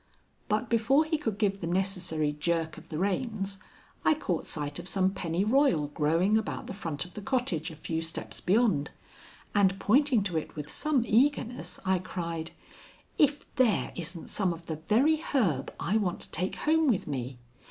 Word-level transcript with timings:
But 0.49 0.67
before 0.67 1.05
he 1.05 1.19
could 1.19 1.37
give 1.37 1.61
the 1.61 1.67
necessary 1.67 2.33
jerk 2.33 2.75
of 2.75 2.89
the 2.89 2.97
reins, 2.97 3.59
I 4.03 4.15
caught 4.15 4.47
sight 4.47 4.79
of 4.79 4.87
some 4.87 5.11
pennyroyal 5.11 5.89
growing 5.89 6.39
about 6.39 6.65
the 6.65 6.73
front 6.73 7.05
of 7.05 7.13
the 7.13 7.21
cottage 7.21 7.69
a 7.69 7.75
few 7.75 8.01
steps 8.01 8.41
beyond, 8.41 8.89
and, 9.53 9.79
pointing 9.79 10.23
to 10.23 10.37
it 10.39 10.55
with 10.55 10.71
some 10.71 11.03
eagerness, 11.05 11.79
I 11.85 11.99
cried: 11.99 12.49
"If 13.19 13.53
there 13.57 13.91
isn't 13.95 14.31
some 14.31 14.53
of 14.53 14.65
the 14.65 14.77
very 14.77 15.17
herb 15.17 15.71
I 15.79 15.97
want 15.97 16.21
to 16.21 16.31
take 16.31 16.55
home 16.55 16.87
with 16.87 17.05
me! 17.05 17.37